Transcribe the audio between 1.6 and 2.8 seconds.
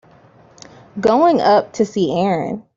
to see Erin.